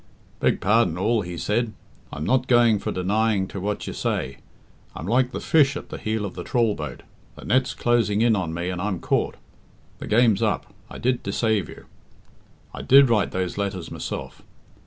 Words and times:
"Beg 0.39 0.59
pardon 0.61 0.97
all," 0.97 1.21
he 1.21 1.37
said. 1.37 1.73
"I'm 2.11 2.23
not 2.25 2.47
going 2.47 2.79
for 2.79 2.91
denying 2.91 3.47
to 3.49 3.59
what 3.59 3.85
you 3.85 3.93
say. 3.93 4.37
I'm 4.95 5.05
like 5.05 5.29
the 5.31 5.39
fish 5.39 5.77
at 5.77 5.89
the 5.89 5.99
heel 5.99 6.25
of 6.25 6.33
the 6.33 6.43
trawl 6.43 6.73
boat 6.73 7.03
the 7.35 7.45
net's 7.45 7.75
closing 7.75 8.19
in 8.23 8.35
on 8.35 8.51
me 8.51 8.71
and 8.71 8.81
I'm 8.81 8.97
caught. 8.99 9.35
The 9.99 10.07
game's 10.07 10.41
up. 10.41 10.73
I 10.89 10.97
did 10.97 11.21
deceave 11.21 11.69
you. 11.69 11.85
I 12.73 12.81
did 12.81 13.11
write 13.11 13.29
those 13.29 13.59
letters 13.59 13.91
myself. 13.91 14.41